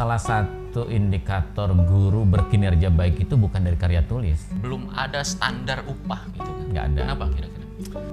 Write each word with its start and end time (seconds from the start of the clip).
salah 0.00 0.16
satu 0.16 0.88
indikator 0.88 1.76
guru 1.76 2.24
berkinerja 2.24 2.88
baik 2.88 3.28
itu 3.28 3.36
bukan 3.36 3.60
dari 3.60 3.76
karya 3.76 4.00
tulis. 4.00 4.48
Belum 4.64 4.88
ada 4.96 5.20
standar 5.20 5.84
upah 5.84 6.24
gitu 6.32 6.48
kan? 6.48 6.64
Nggak 6.72 6.84
ada. 6.88 7.00
Kenapa 7.04 7.24
kira-kira? 7.36 7.66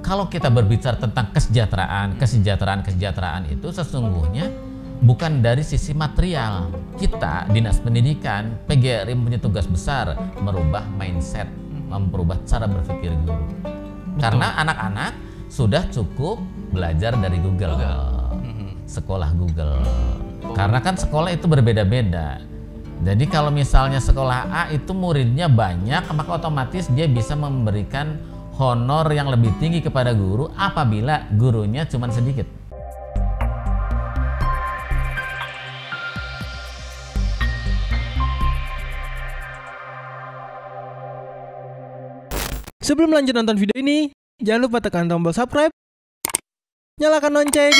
Kalau 0.04 0.28
kita 0.28 0.52
berbicara 0.52 1.00
tentang 1.00 1.31
kesejahteraan, 1.31 2.20
kesejahteraan, 2.20 2.84
kesejahteraan 2.84 3.47
itu 3.47 3.71
sesungguhnya 3.71 4.52
bukan 5.00 5.39
dari 5.39 5.63
sisi 5.63 5.96
material. 5.96 6.76
Kita, 7.00 7.47
Dinas 7.55 7.80
Pendidikan, 7.80 8.68
PGRI 8.68 9.16
punya 9.16 9.40
tugas 9.40 9.64
besar 9.64 10.12
merubah 10.44 10.84
mindset, 11.00 11.48
merubah 11.88 12.36
cara 12.44 12.68
berpikir 12.68 13.16
guru. 13.24 13.48
Karena 14.20 14.60
anak-anak 14.60 15.16
sudah 15.48 15.88
cukup 15.88 16.44
belajar 16.76 17.16
dari 17.16 17.40
Google, 17.40 17.80
sekolah 18.84 19.32
Google. 19.40 20.27
Karena 20.42 20.82
kan 20.82 20.98
sekolah 20.98 21.34
itu 21.34 21.46
berbeda-beda. 21.46 22.42
Jadi 23.06 23.30
kalau 23.30 23.54
misalnya 23.54 24.02
sekolah 24.02 24.50
A 24.50 24.64
itu 24.73 24.90
muridnya 24.90 25.45
banyak, 25.45 26.09
maka 26.18 26.41
otomatis 26.41 26.90
dia 26.90 27.05
bisa 27.05 27.38
memberikan 27.38 28.18
honor 28.58 29.05
yang 29.14 29.30
lebih 29.30 29.54
tinggi 29.62 29.86
kepada 29.86 30.18
guru 30.18 30.50
apabila 30.58 31.30
gurunya 31.38 31.86
cuma 31.86 32.09
sedikit. 32.09 32.50
Sebelum 42.81 43.12
lanjut 43.12 43.36
nonton 43.36 43.59
video 43.59 43.78
ini, 43.78 44.16
jangan 44.40 44.72
lupa 44.72 44.80
tekan 44.80 45.12
tombol 45.12 45.36
subscribe, 45.36 45.76
nyalakan 46.98 47.44
lonceng, 47.44 47.76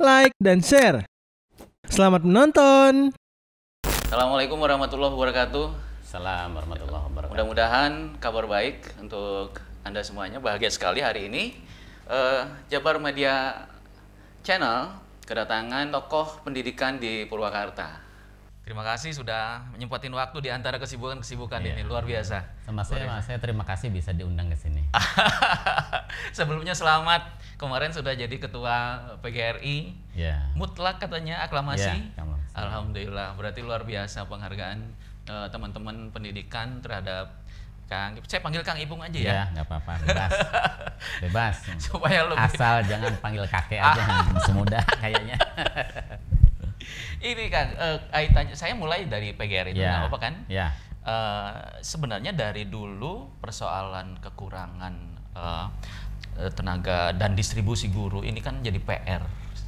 like, 0.00 0.32
dan 0.40 0.64
share. 0.64 1.04
Selamat 1.88 2.24
menonton! 2.24 3.12
Assalamualaikum 3.84 4.56
warahmatullahi 4.56 5.12
wabarakatuh. 5.12 5.66
Salam 6.04 6.52
warahmatullahi 6.56 7.04
wabarakatuh. 7.08 7.32
Mudah-mudahan 7.32 7.92
kabar 8.20 8.44
baik 8.44 9.00
untuk 9.00 9.60
Anda 9.84 10.04
semuanya. 10.04 10.40
Bahagia 10.40 10.68
sekali 10.72 11.00
hari 11.00 11.28
ini. 11.28 11.56
eh, 12.12 12.42
Jabar 12.68 13.00
Media 13.00 13.64
Channel 14.44 14.90
kedatangan 15.24 15.88
tokoh 15.94 16.44
pendidikan 16.44 17.00
di 17.00 17.24
Purwakarta. 17.24 18.11
Terima 18.62 18.86
kasih 18.86 19.10
sudah 19.10 19.66
menyempatin 19.74 20.14
waktu 20.14 20.38
di 20.38 20.50
antara 20.54 20.78
kesibukan-kesibukan 20.78 21.58
Iya. 21.66 21.74
ini. 21.74 21.82
Luar 21.82 22.06
biasa. 22.06 22.46
Sama 22.62 22.86
saya, 22.86 23.10
Mas, 23.10 23.26
saya 23.26 23.42
terima 23.42 23.66
kasih 23.66 23.90
bisa 23.90 24.14
diundang 24.14 24.46
ke 24.46 24.56
sini. 24.56 24.86
Sebelumnya 26.38 26.70
selamat. 26.70 27.42
Kemarin 27.58 27.90
sudah 27.90 28.14
jadi 28.14 28.30
ketua 28.38 29.02
PGRI. 29.18 29.98
Ya. 30.14 30.46
Mutlak 30.54 31.02
katanya 31.02 31.42
aklamasi. 31.42 32.14
Kamu. 32.14 32.38
Alhamdulillah. 32.54 33.34
Berarti 33.34 33.66
luar 33.66 33.82
biasa 33.82 34.30
penghargaan 34.30 34.78
eh, 35.26 35.46
teman-teman 35.50 36.14
pendidikan 36.14 36.78
terhadap 36.78 37.42
Kang. 37.90 38.14
Saya 38.30 38.40
panggil 38.40 38.62
Kang 38.62 38.78
Ipung 38.78 39.02
aja 39.02 39.18
ya. 39.18 39.32
Ya, 39.42 39.44
nggak 39.52 39.66
apa-apa, 39.68 39.92
bebas. 40.06 40.32
bebas. 41.28 41.56
Supaya 41.76 42.24
lebih 42.24 42.40
Asal 42.40 42.80
jangan 42.88 43.12
panggil 43.20 43.44
kakek 43.44 43.82
aja, 43.84 44.02
semudah 44.48 44.80
kayaknya. 44.96 45.36
Ini 47.22 47.46
Kang, 47.48 47.70
eh, 47.72 47.98
kaitannya 48.10 48.54
saya 48.58 48.74
mulai 48.74 49.06
dari 49.06 49.30
PGRI 49.32 49.72
itu 49.72 49.80
nggak 49.80 50.10
apa 50.10 50.18
kan? 50.18 50.34
Ya. 50.50 50.74
Eh, 51.02 51.52
sebenarnya 51.82 52.30
dari 52.30 52.66
dulu 52.66 53.30
persoalan 53.38 54.18
kekurangan 54.18 54.94
eh, 55.32 55.66
eh, 56.42 56.50
tenaga 56.52 57.14
dan 57.14 57.32
distribusi 57.32 57.88
guru 57.88 58.20
ini 58.22 58.42
kan 58.42 58.58
jadi 58.60 58.78
PR 58.78 59.22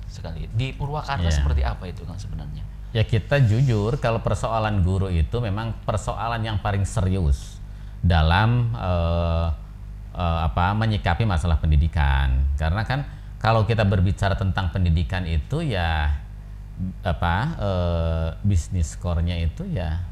sekali. 0.07 0.47
Di 0.51 0.75
Purwakarta 0.75 1.27
Iya. 1.27 1.35
seperti 1.35 1.63
apa 1.63 1.87
itu 1.87 2.03
Kang 2.03 2.19
sebenarnya? 2.19 2.63
Ya 2.95 3.03
kita 3.03 3.43
jujur 3.43 3.99
kalau 3.99 4.23
persoalan 4.23 4.87
guru 4.87 5.11
itu 5.11 5.43
memang 5.43 5.75
persoalan 5.83 6.39
yang 6.47 6.63
paling 6.63 6.87
serius 6.87 7.59
dalam 7.99 8.71
eh, 8.75 9.47
eh, 10.15 10.39
apa 10.47 10.75
menyikapi 10.75 11.27
masalah 11.27 11.59
pendidikan. 11.59 12.55
Karena 12.55 12.87
kan 12.87 13.03
kalau 13.43 13.67
kita 13.67 13.83
berbicara 13.83 14.39
tentang 14.39 14.71
pendidikan 14.71 15.27
itu 15.27 15.67
ya 15.67 16.23
apa 17.03 17.35
eh, 17.57 18.29
bisnis 18.43 18.99
core-nya 18.99 19.39
itu 19.39 19.63
ya 19.67 20.03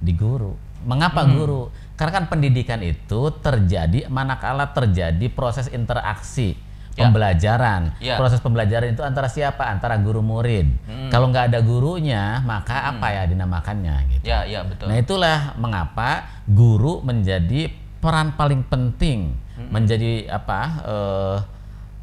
di 0.00 0.16
guru. 0.16 0.56
Mengapa 0.80 1.28
guru? 1.28 1.68
Karena 1.92 2.12
kan 2.16 2.26
pendidikan 2.32 2.80
itu 2.80 3.28
terjadi 3.44 4.08
manakala 4.08 4.72
terjadi 4.72 5.28
proses 5.28 5.68
interaksi 5.68 6.56
Ya. 6.90 7.06
pembelajaran. 7.06 7.94
Ya. 8.02 8.18
Proses 8.18 8.42
pembelajaran 8.42 8.92
itu 8.92 9.00
antara 9.06 9.30
siapa? 9.30 9.62
Antara 9.62 9.94
guru 9.96 10.20
murid. 10.20 10.66
Kalau 11.08 11.30
nggak 11.30 11.54
ada 11.54 11.62
gurunya, 11.62 12.42
maka 12.42 12.90
apa 12.90 13.14
ya 13.14 13.22
dinamakannya 13.30 13.96
gitu. 14.10 14.24
Ya, 14.26 14.42
ya 14.42 14.66
betul. 14.66 14.90
Nah 14.90 14.96
itulah 14.98 15.38
mengapa 15.54 16.26
guru 16.50 16.98
menjadi 17.00 17.70
peran 18.02 18.34
paling 18.34 18.66
penting, 18.66 19.32
menjadi 19.70 20.28
apa 20.28 20.60
eh, 20.82 21.36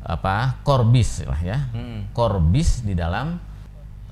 apa 0.08 0.64
korbis 0.64 1.28
lah 1.28 1.42
ya, 1.44 1.58
Hmm. 1.76 2.08
korbis 2.16 2.80
di 2.82 2.96
dalam 2.96 3.44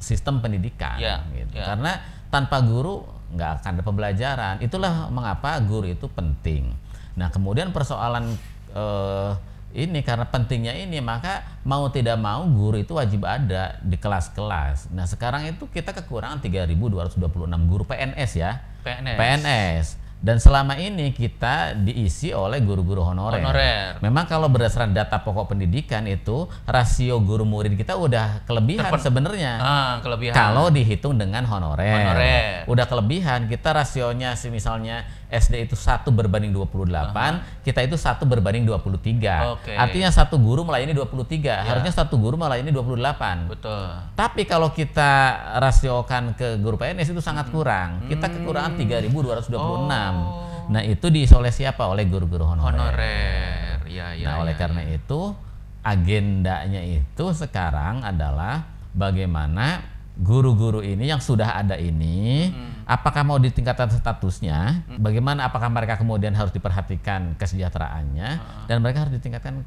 sistem 0.06 0.38
pendidikan. 0.38 1.02
Ya, 1.02 1.26
gitu. 1.34 1.58
ya. 1.58 1.74
Karena 1.74 1.98
tanpa 2.30 2.62
guru 2.62 3.02
nggak 3.34 3.50
akan 3.62 3.70
ada 3.74 3.84
pembelajaran. 3.84 4.56
Itulah 4.62 5.10
mengapa 5.10 5.58
guru 5.66 5.90
itu 5.90 6.06
penting. 6.14 6.70
Nah 7.18 7.34
kemudian 7.34 7.74
persoalan 7.74 8.38
eh, 8.70 9.32
ini 9.76 10.00
karena 10.06 10.24
pentingnya 10.30 10.72
ini 10.78 11.04
maka 11.04 11.60
mau 11.68 11.90
tidak 11.92 12.16
mau 12.16 12.48
guru 12.48 12.80
itu 12.80 12.96
wajib 12.96 13.26
ada 13.26 13.82
di 13.82 13.98
kelas-kelas. 13.98 14.94
Nah 14.94 15.04
sekarang 15.10 15.50
itu 15.50 15.68
kita 15.68 15.92
kekurangan 15.92 16.40
3.226 16.40 17.20
guru 17.66 17.84
PNS 17.84 18.32
ya. 18.38 18.62
PNS. 18.86 19.18
PNS. 19.18 19.88
Dan 20.26 20.42
selama 20.42 20.74
ini 20.82 21.14
kita 21.14 21.78
diisi 21.78 22.34
oleh 22.34 22.58
guru-guru 22.66 23.06
honorer. 23.06 23.46
Honorer. 23.46 24.02
Memang 24.02 24.26
kalau 24.26 24.50
berdasarkan 24.50 24.90
data 24.90 25.22
pokok 25.22 25.54
pendidikan 25.54 26.02
itu 26.10 26.50
rasio 26.66 27.22
guru 27.22 27.46
murid 27.46 27.78
kita 27.78 27.94
udah 27.94 28.42
kelebihan 28.50 28.90
sebenarnya. 28.98 29.62
Ah, 29.62 29.94
kelebihan. 30.02 30.34
Kalau 30.34 30.74
dihitung 30.74 31.22
dengan 31.22 31.46
honorer. 31.46 31.94
Honorer. 31.94 32.66
Udah 32.66 32.90
kelebihan. 32.90 33.46
Kita 33.46 33.70
rasionya 33.78 34.34
sih 34.34 34.50
misalnya 34.50 35.06
SD 35.36 35.68
itu 35.68 35.76
satu 35.76 36.10
berbanding 36.10 36.56
28, 36.56 37.64
kita 37.68 37.80
itu 37.84 38.00
satu 38.00 38.24
berbanding 38.24 38.64
23. 38.64 39.54
Oke. 39.56 39.76
Artinya 39.76 40.10
satu 40.10 40.40
guru 40.40 40.64
melayani 40.64 40.96
23. 40.96 41.68
Harusnya 41.68 41.94
satu 41.94 42.16
guru 42.16 42.40
melayani 42.40 42.72
28. 42.72 43.52
betul. 43.52 43.86
Tapi 44.16 44.42
kalau 44.48 44.72
kita 44.72 45.12
rasiokan 45.60 46.34
ke 46.34 46.56
guru 46.60 46.80
PNS 46.80 47.12
itu 47.12 47.22
sangat 47.22 47.52
kurang. 47.52 48.08
Kita 48.08 48.32
kekurangan 48.32 48.80
3.226. 48.80 50.66
Nah, 50.66 50.82
itu 50.82 51.06
diisi 51.14 51.34
oleh 51.38 51.54
siapa? 51.54 51.86
Oleh 51.86 52.10
guru-guru 52.10 52.50
honorer. 52.50 52.80
Honorer. 52.80 53.80
Ya, 53.86 54.18
ya. 54.18 54.34
nah, 54.34 54.36
oleh 54.42 54.58
ya, 54.58 54.60
karena 54.66 54.82
itu 54.90 55.38
agendanya 55.86 56.82
itu 56.82 57.26
sekarang 57.38 58.02
adalah 58.02 58.66
bagaimana 58.98 59.95
guru-guru 60.16 60.80
ini 60.80 61.12
yang 61.12 61.20
sudah 61.20 61.60
ada 61.60 61.76
ini 61.76 62.52
apakah 62.88 63.28
mau 63.28 63.36
ditingkatkan 63.36 63.92
statusnya? 63.92 64.88
Bagaimana 65.02 65.50
apakah 65.50 65.68
mereka 65.68 66.00
kemudian 66.00 66.32
harus 66.32 66.56
diperhatikan 66.56 67.36
kesejahteraannya 67.36 68.30
dan 68.72 68.78
mereka 68.80 69.06
harus 69.08 69.20
ditingkatkan 69.20 69.66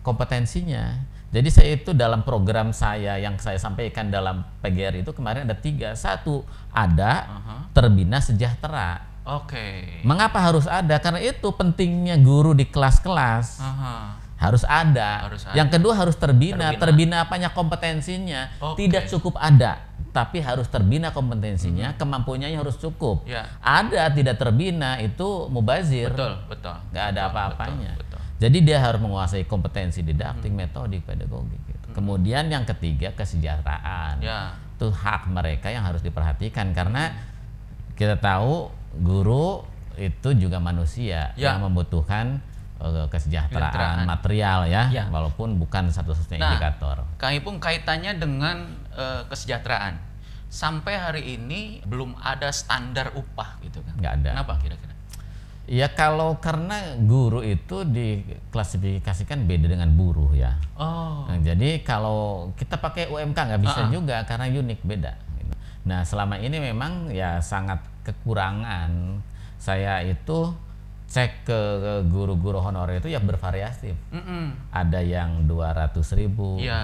kompetensinya. 0.00 1.04
Jadi 1.30 1.46
saya 1.46 1.70
itu 1.78 1.94
dalam 1.94 2.26
program 2.26 2.74
saya 2.74 3.14
yang 3.22 3.38
saya 3.38 3.54
sampaikan 3.54 4.10
dalam 4.10 4.42
PGR 4.66 5.06
itu 5.06 5.14
kemarin 5.14 5.46
ada 5.46 5.54
tiga. 5.54 5.94
Satu 5.94 6.42
ada 6.74 7.26
terbina 7.70 8.18
sejahtera. 8.18 9.06
Oke. 9.22 10.02
Mengapa 10.02 10.42
harus 10.42 10.66
ada? 10.66 10.98
Karena 10.98 11.22
itu 11.22 11.54
pentingnya 11.54 12.18
guru 12.18 12.50
di 12.50 12.66
kelas-kelas. 12.66 13.62
Harus 14.40 14.64
ada. 14.64 15.28
Harus 15.28 15.44
ada. 15.44 15.52
Yang 15.52 15.68
kedua 15.76 15.92
harus 15.92 16.16
terbina. 16.16 16.72
Terbina. 16.72 16.80
Terbina, 16.80 17.16
apanya 17.28 17.48
kompetensinya. 17.52 18.48
Oke. 18.58 18.88
Tidak 18.88 19.04
cukup 19.12 19.36
ada, 19.36 19.84
tapi 20.16 20.40
harus 20.40 20.64
terbina 20.72 21.12
kompetensinya, 21.12 21.92
kemampuannya 22.00 22.56
harus 22.56 22.80
cukup. 22.80 23.28
Ya. 23.28 23.44
Ada 23.60 24.08
tidak 24.16 24.40
terbina 24.40 24.96
itu 24.98 25.46
mubazir. 25.52 26.08
Betul, 26.10 26.40
betul. 26.48 26.74
nggak 26.90 27.04
ada 27.14 27.20
apa-apanya. 27.28 27.92
Jadi 28.40 28.64
dia 28.64 28.80
harus 28.80 29.04
menguasai 29.04 29.44
kompetensi 29.44 30.00
didaktik, 30.00 30.48
metodik, 30.48 31.04
pedagogik. 31.04 31.60
Gitu. 31.68 31.86
Kemudian 31.92 32.48
yang 32.48 32.64
ketiga 32.64 33.12
kesejahteraan. 33.12 34.24
Ya. 34.24 34.56
Itu 34.80 34.88
hak 34.88 35.28
mereka 35.28 35.68
yang 35.68 35.84
harus 35.84 36.00
diperhatikan 36.00 36.72
karena 36.72 37.12
kita 38.00 38.16
tahu 38.16 38.72
guru 39.04 39.60
itu 40.00 40.32
juga 40.40 40.56
manusia 40.56 41.36
Ya. 41.36 41.52
yang 41.52 41.68
membutuhkan 41.68 42.40
kesejahteraan 42.80 43.48
Kesejahteraan. 43.70 44.06
material 44.08 44.60
ya, 44.64 44.82
Ya. 44.88 45.04
walaupun 45.08 45.56
bukan 45.56 45.88
satu-satunya 45.88 46.40
Nah, 46.40 46.50
indikator. 46.54 46.96
Kang 47.16 47.32
Ipung 47.32 47.58
kaitannya 47.58 48.16
dengan 48.16 48.56
eh, 48.90 49.22
kesejahteraan. 49.28 50.00
Sampai 50.48 50.96
hari 50.96 51.22
ini 51.34 51.78
belum 51.84 52.18
ada 52.18 52.50
standar 52.50 53.14
upah 53.14 53.60
gitu 53.62 53.78
kan. 53.80 53.94
Nggak 53.96 54.12
ada. 54.18 54.30
Kenapa 54.34 54.54
kira-kira? 54.58 54.94
Ya 55.70 55.86
kalau 55.86 56.42
karena 56.42 56.98
guru 56.98 57.46
itu 57.46 57.86
diklasifikasikan 57.86 59.46
beda 59.46 59.70
dengan 59.70 59.94
buruh 59.94 60.34
ya. 60.34 60.58
Oh. 60.74 61.22
Nah, 61.30 61.38
jadi 61.38 61.78
kalau 61.80 62.50
kita 62.56 62.76
pakai 62.76 63.06
UMK 63.06 63.38
nggak 63.38 63.62
bisa 63.62 63.80
Ah, 63.80 63.86
ah. 63.86 63.92
juga 63.92 64.16
karena 64.26 64.50
unik 64.50 64.80
beda. 64.82 65.12
Nah 65.80 66.02
selama 66.02 66.36
ini 66.36 66.58
memang 66.58 67.08
ya 67.08 67.38
sangat 67.38 67.80
kekurangan. 68.02 69.22
Saya 69.56 70.00
itu 70.02 70.50
cek 71.10 71.42
ke 71.42 71.58
guru-guru 72.06 72.62
honorer 72.62 73.02
itu 73.02 73.10
ya 73.10 73.18
bervariasi. 73.18 73.90
Mm-mm. 74.14 74.70
Ada 74.70 75.02
yang 75.02 75.44
200 75.44 76.14
ribu, 76.14 76.62
Iya. 76.62 76.78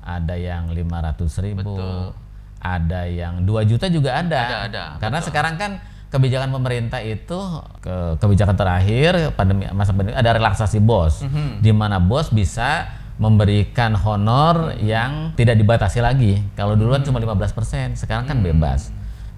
ada 0.00 0.32
yang 0.34 0.72
500 0.72 1.36
ribu, 1.44 1.76
Betul. 1.76 2.16
ada 2.58 3.00
yang 3.04 3.44
2 3.44 3.60
juta 3.62 3.86
juga 3.86 4.16
ada. 4.16 4.40
Ada, 4.40 4.58
ada, 4.64 4.84
Karena 4.96 5.20
sekarang 5.20 5.54
kan 5.60 5.70
kebijakan 6.08 6.50
pemerintah 6.50 6.98
itu 6.98 7.38
ke 7.78 8.16
kebijakan 8.18 8.56
terakhir 8.56 9.30
pandemi 9.36 9.68
masa 9.70 9.92
pandemi 9.92 10.16
ada 10.16 10.32
relaksasi 10.34 10.80
bos, 10.80 11.20
Mhm. 11.22 11.60
di 11.60 11.70
mana 11.70 12.00
bos 12.00 12.32
bisa 12.32 12.88
memberikan 13.20 13.92
honor 13.94 14.72
yang 14.80 15.36
tidak 15.36 15.60
dibatasi 15.60 16.00
lagi. 16.00 16.40
Kalau 16.56 16.72
duluan 16.72 17.04
Mhm. 17.04 17.12
cuma 17.12 17.20
15%, 17.20 17.92
sekarang 17.92 18.24
kan 18.24 18.40
bebas. 18.40 18.88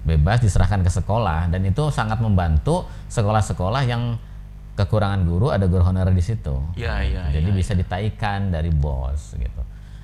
Bebas 0.03 0.39
diserahkan 0.39 0.79
ke 0.79 0.91
sekolah 0.91 1.47
dan 1.47 1.63
itu 1.63 1.87
sangat 1.89 2.19
membantu 2.19 2.83
sekolah-sekolah 3.07 3.81
yang 3.83 4.19
kekurangan 4.73 5.23
guru 5.23 5.47
ada 5.47 5.63
guru 5.63 5.79
honorer 5.81 6.11
di 6.11 6.19
situ. 6.19 6.59
Iya, 6.73 6.93
iya, 7.01 7.21
Jadi 7.29 7.47
iya. 7.47 7.55
bisa 7.55 7.71
ditaikan 7.71 8.49
dari 8.49 8.67
bos 8.67 9.31
gitu. 9.33 9.61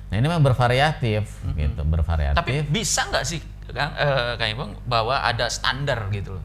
Nah 0.08 0.16
ini 0.16 0.24
memang 0.24 0.42
bervariatif 0.42 1.26
gitu, 1.52 1.82
bervariatif. 1.84 2.34
Tapi 2.34 2.64
bisa 2.64 3.06
nggak 3.06 3.24
sih 3.24 3.38
Kang 3.70 3.94
eh, 3.94 4.34
Kang 4.34 4.50
Ibang 4.50 4.70
bahwa 4.84 5.20
ada 5.20 5.46
standar 5.46 6.10
gitu 6.10 6.34
loh. 6.34 6.44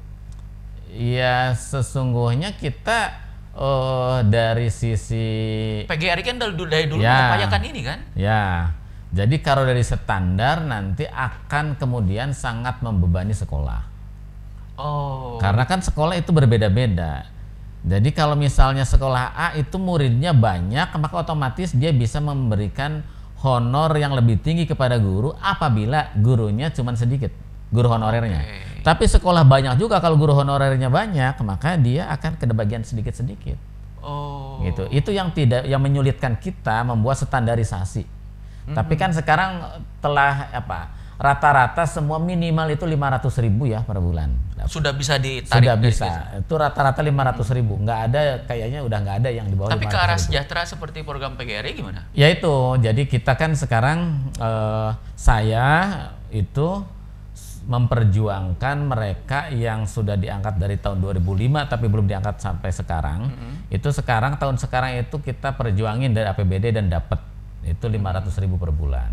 ya 0.87 1.51
sesungguhnya 1.51 2.53
kita 2.53 3.13
eh, 3.51 4.19
dari 4.23 4.69
sisi 4.69 5.27
PGRI 5.83 6.21
kan 6.21 6.37
dari 6.37 6.53
dulu, 6.53 6.67
dari 6.67 6.85
dulu 6.85 7.01
Ya. 7.01 7.13
mengupayakan 7.31 7.61
ini 7.65 7.81
kan? 7.81 7.99
ya, 8.13 8.69
jadi 9.15 9.39
kalau 9.39 9.63
dari 9.63 9.79
standar 9.79 10.67
nanti 10.67 11.07
akan 11.07 11.79
kemudian 11.79 12.35
sangat 12.35 12.83
membebani 12.83 13.31
sekolah. 13.31 13.79
Oh. 14.75 15.39
Karena 15.39 15.63
kan 15.63 15.79
sekolah 15.79 16.19
itu 16.19 16.35
berbeda-beda. 16.35 17.31
Jadi 17.87 18.11
kalau 18.11 18.35
misalnya 18.35 18.83
sekolah 18.83 19.31
A 19.31 19.47
itu 19.55 19.79
muridnya 19.79 20.35
banyak, 20.35 20.91
maka 20.99 21.15
otomatis 21.23 21.71
dia 21.71 21.95
bisa 21.95 22.19
memberikan 22.19 23.07
honor 23.39 23.95
yang 23.95 24.11
lebih 24.11 24.35
tinggi 24.43 24.67
kepada 24.67 24.99
guru 24.99 25.31
apabila 25.39 26.11
gurunya 26.19 26.67
cuma 26.75 26.91
sedikit, 26.99 27.31
guru 27.71 27.87
honorernya. 27.87 28.41
Oke. 28.43 28.83
Tapi 28.83 29.05
sekolah 29.07 29.47
banyak 29.47 29.79
juga 29.79 30.03
kalau 30.03 30.19
guru 30.19 30.35
honorernya 30.35 30.91
banyak, 30.91 31.39
maka 31.39 31.79
dia 31.79 32.11
akan 32.11 32.35
kebagian 32.35 32.83
sedikit-sedikit. 32.83 33.55
Oh. 34.03 34.59
Gitu. 34.59 34.91
Itu 34.91 35.15
yang 35.15 35.31
tidak 35.31 35.63
yang 35.63 35.79
menyulitkan 35.79 36.35
kita 36.35 36.83
membuat 36.83 37.15
standarisasi. 37.15 38.14
Tapi 38.73 38.93
kan 38.97 39.13
sekarang 39.13 39.61
telah 40.01 40.49
apa? 40.49 40.79
Rata-rata 41.15 41.87
semua 41.87 42.19
minimal 42.19 42.75
itu 42.75 42.83
500 42.83 43.43
ribu 43.45 43.71
ya 43.71 43.85
per 43.87 44.03
bulan. 44.03 44.35
Sudah 44.67 44.91
bisa 44.91 45.15
ditarik 45.15 45.63
Sudah 45.63 45.75
dari 45.79 45.87
bisa. 45.93 46.03
situ. 46.03 46.21
Itu 46.43 46.53
rata-rata 46.59 46.99
500 46.99 47.55
ribu. 47.55 47.79
Nggak 47.79 47.99
ada 48.11 48.21
kayaknya 48.43 48.79
udah 48.83 48.97
nggak 48.99 49.17
ada 49.23 49.29
yang 49.31 49.47
di 49.47 49.55
bawah 49.55 49.71
Tapi 49.71 49.87
ke 49.87 49.95
500 49.95 50.03
arah 50.03 50.17
sejahtera 50.19 50.61
seperti 50.67 51.07
program 51.07 51.39
PGRI 51.39 51.71
gimana? 51.71 52.03
Ya 52.11 52.27
itu. 52.27 52.51
Jadi 52.83 53.07
kita 53.07 53.39
kan 53.39 53.55
sekarang 53.55 54.27
eh, 54.35 54.89
saya 55.15 55.67
itu 56.35 56.83
memperjuangkan 57.65 58.77
mereka 58.85 59.49
yang 59.49 59.89
sudah 59.89 60.13
diangkat 60.13 60.61
dari 60.61 60.77
tahun 60.77 61.01
2005 61.01 61.71
tapi 61.71 61.85
belum 61.89 62.05
diangkat 62.05 62.37
sampai 62.37 62.69
sekarang. 62.69 63.19
Itu 63.73 63.89
sekarang 63.89 64.37
tahun 64.37 64.61
sekarang 64.61 65.01
itu 65.01 65.17
kita 65.17 65.57
perjuangin 65.57 66.13
dari 66.13 66.29
APBD 66.29 66.75
dan 66.77 66.93
dapat 66.93 67.34
itu 67.65 67.85
500 67.85 68.29
ribu 68.39 68.55
per 68.55 68.69
bulan. 68.69 69.11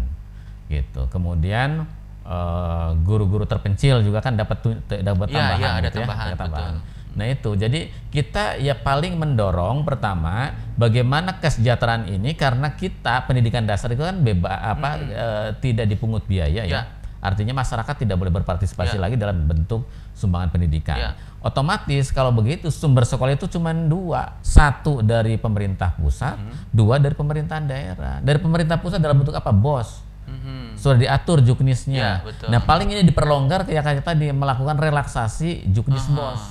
Gitu. 0.69 1.09
Kemudian 1.09 1.85
eh, 2.23 2.91
guru-guru 3.03 3.45
terpencil 3.45 4.01
juga 4.01 4.21
kan 4.21 4.37
dapat 4.37 4.63
dapat 5.03 5.27
Iya, 5.29 5.37
tambahan 5.37 5.59
iya, 5.61 5.71
ada 5.75 5.81
gitu 5.83 5.97
ya, 5.99 6.05
tambahan, 6.07 6.27
ada 6.29 6.37
tambahan. 6.39 6.75
betul. 6.79 6.91
Nah 7.13 7.27
itu, 7.29 7.51
jadi 7.61 7.81
kita 8.09 8.57
ya 8.57 8.73
paling 8.73 9.21
mendorong 9.21 9.85
pertama 9.85 10.57
bagaimana 10.81 11.37
kesejahteraan 11.37 12.09
ini 12.09 12.33
karena 12.33 12.73
kita 12.73 13.29
pendidikan 13.29 13.69
dasar 13.69 13.93
itu 13.93 14.01
kan 14.01 14.17
bebas 14.25 14.49
apa 14.49 14.91
eh, 14.97 15.49
tidak 15.61 15.93
dipungut 15.93 16.25
biaya 16.25 16.65
ya. 16.65 16.73
Ya. 16.73 16.83
Artinya 17.23 17.53
masyarakat 17.55 18.03
tidak 18.03 18.17
boleh 18.17 18.33
berpartisipasi 18.33 18.97
Ya. 18.97 19.03
lagi 19.05 19.15
dalam 19.21 19.45
bentuk 19.45 19.85
sumbangan 20.17 20.51
pendidikan. 20.51 20.99
Ya. 20.99 21.11
Otomatis 21.43 22.15
kalau 22.15 22.31
begitu 22.31 22.71
sumber 22.71 23.03
sekolah 23.03 23.35
itu 23.35 23.51
cuma 23.51 23.75
dua, 23.75 24.39
satu 24.47 25.03
dari 25.03 25.35
pemerintah 25.35 25.91
pusat, 25.99 26.39
dua 26.71 27.03
dari 27.03 27.19
pemerintahan 27.19 27.67
daerah. 27.67 28.23
Dari 28.23 28.39
pemerintah 28.39 28.79
pusat 28.79 29.03
dalam 29.03 29.19
bentuk 29.19 29.35
apa? 29.35 29.51
Bos 29.51 30.13
Mhm. 30.23 30.79
sudah 30.79 30.97
diatur 31.03 31.43
juknisnya. 31.43 31.99
Ya, 31.99 32.15
betul. 32.23 32.47
Nah 32.47 32.63
paling 32.63 32.89
ini 32.95 33.03
diperlonggar 33.03 33.67
kayak 33.67 33.83
kayak 33.83 34.05
tadi 34.07 34.31
melakukan 34.31 34.79
relaksasi 34.79 35.67
juknis 35.75 36.07
Aha. 36.07 36.15
bos. 36.15 36.43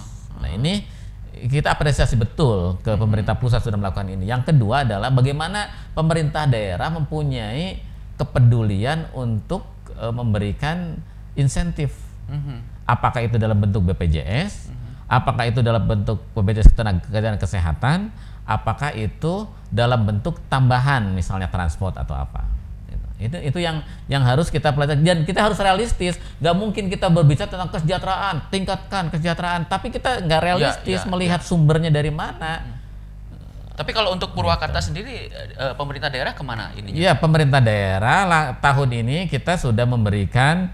Nah 0.44 0.52
ini 0.52 0.84
kita 1.48 1.72
apresiasi 1.72 2.20
betul 2.20 2.76
ke 2.84 2.92
pemerintah 3.00 3.40
pusat 3.40 3.64
sudah 3.64 3.80
melakukan 3.80 4.12
ini. 4.12 4.28
Yang 4.28 4.52
kedua 4.52 4.84
adalah 4.84 5.08
bagaimana 5.10 5.72
pemerintah 5.96 6.46
daerah 6.46 6.92
mempunyai 6.92 7.80
kepedulian 8.20 9.08
untuk 9.16 9.64
eh, 9.96 10.12
memberikan 10.12 11.00
insentif. 11.40 11.96
Mhm. 12.28 12.84
Apakah 12.86 13.24
itu 13.24 13.40
dalam 13.40 13.56
bentuk 13.56 13.88
BPJS, 13.88 14.68
apakah 15.12 15.52
itu 15.52 15.60
dalam 15.60 15.84
bentuk 15.84 16.24
BPJS 16.32 16.72
ketenagakerjaan 16.72 17.36
kesehatan, 17.36 18.16
apakah 18.48 18.96
itu 18.96 19.44
dalam 19.68 20.08
bentuk 20.08 20.40
tambahan 20.48 21.12
misalnya 21.12 21.52
transport 21.52 22.00
atau 22.00 22.16
apa. 22.16 22.48
Gitu. 22.88 23.08
Itu 23.28 23.38
itu 23.44 23.60
yang 23.60 23.84
yang 24.08 24.24
harus 24.24 24.48
kita 24.48 24.72
pelajari 24.72 25.04
dan 25.04 25.28
kita 25.28 25.44
harus 25.44 25.60
realistis. 25.60 26.16
Gak 26.40 26.56
mungkin 26.56 26.88
kita 26.88 27.12
berbicara 27.12 27.52
tentang 27.52 27.68
kesejahteraan, 27.76 28.48
tingkatkan 28.48 29.12
kesejahteraan, 29.12 29.68
tapi 29.68 29.92
kita 29.92 30.24
nggak 30.24 30.42
realistis 30.42 31.04
ya, 31.04 31.10
melihat 31.12 31.44
sumbernya 31.44 31.92
dari 31.92 32.10
mana. 32.10 32.80
Tapi 33.76 33.92
kalau 33.92 34.16
untuk 34.16 34.32
Purwakarta 34.32 34.80
sendiri 34.80 35.28
eh, 35.32 35.74
pemerintah 35.76 36.08
daerah 36.08 36.32
ke 36.32 36.44
mana 36.44 36.72
ininya? 36.80 36.96
Iya, 36.96 37.12
pemerintah 37.20 37.60
daerah 37.60 38.24
lah, 38.24 38.44
tahun 38.64 38.96
ini 39.04 39.28
kita 39.28 39.60
sudah 39.60 39.84
memberikan 39.84 40.72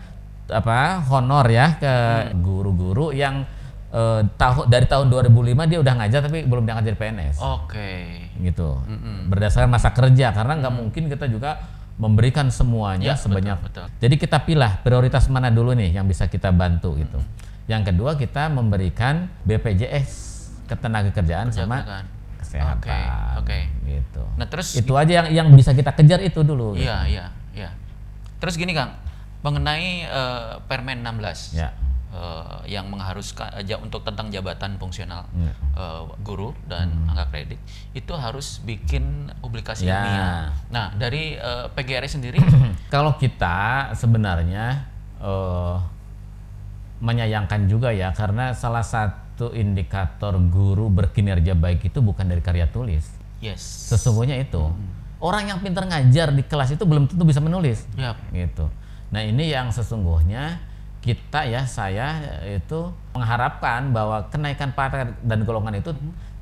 apa 0.48 1.04
honor 1.12 1.44
ya 1.52 1.76
ke 1.76 1.96
guru-guru 2.40 3.12
yang 3.12 3.44
eh, 3.98 4.22
tahu 4.38 4.70
dari 4.70 4.86
tahun 4.86 5.10
2005 5.10 5.34
dia 5.66 5.80
udah 5.82 5.94
ngajar 5.98 6.20
tapi 6.22 6.46
belum 6.46 6.64
diangkat 6.64 6.84
jadi 6.86 6.98
PNS. 6.98 7.36
Oke. 7.42 7.92
Gitu. 8.38 8.70
Berdasarkan 9.26 9.70
masa 9.70 9.90
kerja 9.90 10.30
karena 10.32 10.54
nggak 10.56 10.74
mungkin 10.76 11.10
kita 11.10 11.26
juga 11.26 11.58
memberikan 11.98 12.48
semuanya 12.48 13.14
Ya, 13.14 13.16
sebanyak. 13.18 13.58
betul, 13.58 13.90
betul. 13.90 13.98
Jadi 13.98 14.16
kita 14.16 14.38
pilih 14.40 14.70
prioritas 14.82 15.26
mana 15.28 15.50
dulu 15.50 15.74
nih 15.74 15.92
yang 15.92 16.06
bisa 16.06 16.30
kita 16.30 16.54
bantu 16.54 16.94
gitu. 16.94 17.18
Yang 17.66 17.90
kedua 17.92 18.14
kita 18.14 18.48
memberikan 18.48 19.28
BPJS 19.44 20.10
ketenagakerjaan 20.68 21.50
sama 21.50 21.82
Kerjaan. 21.82 22.06
kesehatan. 22.38 22.80
Oke, 22.80 23.00
oke. 23.42 23.60
Gitu. 23.84 24.24
Nah, 24.38 24.46
terus 24.46 24.78
itu 24.78 24.94
aja 24.94 25.12
yang 25.20 25.28
yang 25.34 25.48
bisa 25.52 25.74
kita 25.74 25.90
kejar 25.92 26.22
itu 26.22 26.40
dulu. 26.42 26.78
gitu. 26.78 26.86
Iya, 26.86 26.98
iya, 27.10 27.26
iya. 27.52 27.70
Terus 28.38 28.56
gini 28.56 28.72
Kang, 28.72 28.94
mengenai 29.42 30.06
eh, 30.06 30.54
Permen 30.64 31.02
16 31.02 31.58
Ya. 31.58 31.74
Eh, 32.10 32.58
yang 32.70 32.88
mengharuskan 32.88 33.52
ja- 33.62 33.78
untuk 33.78 34.02
tentang 34.02 34.28
jabatan 34.28 34.76
fungsional 34.76 35.28
Ya. 35.34 35.52
eh, 35.74 36.02
guru 36.22 36.56
dan 36.66 36.88
angka 37.06 37.28
kredit 37.30 37.60
itu 37.92 38.14
harus 38.14 38.60
bikin 38.62 39.04
publikasi 39.38 39.84
Ya. 39.84 40.00
ilmiah. 40.00 40.44
Nah, 40.70 40.88
dari 40.94 41.36
eh, 41.36 41.66
PGRI 41.70 42.08
sendiri 42.08 42.40
Kalau 42.94 43.16
kita 43.16 43.92
sebenarnya 43.94 44.88
eh, 45.18 45.76
menyayangkan 46.98 47.68
juga 47.68 47.94
ya 47.94 48.10
karena 48.10 48.52
salah 48.52 48.82
satu 48.82 49.54
indikator 49.54 50.34
guru 50.42 50.90
berkinerja 50.90 51.54
baik 51.54 51.86
itu 51.86 52.02
bukan 52.02 52.26
dari 52.26 52.42
karya 52.42 52.66
tulis. 52.66 53.06
yes. 53.38 53.62
Sesungguhnya 53.94 54.34
itu 54.36 54.66
orang 55.20 55.46
yang 55.46 55.60
pintar 55.60 55.86
ngajar 55.86 56.30
di 56.30 56.42
kelas 56.42 56.74
itu 56.74 56.84
belum 56.84 57.06
tentu 57.06 57.22
bisa 57.22 57.38
menulis. 57.38 57.86
Yap. 57.94 58.18
Gitu. 58.30 58.66
Nah 59.08 59.22
ini 59.22 59.50
yang 59.50 59.70
sesungguhnya 59.70 60.58
kita 61.00 61.46
ya 61.46 61.64
saya 61.64 62.20
itu 62.44 62.92
mengharapkan 63.14 63.94
bahwa 63.94 64.28
kenaikan 64.28 64.74
pangkat 64.74 65.14
dan 65.24 65.40
golongan 65.46 65.80
itu 65.80 65.94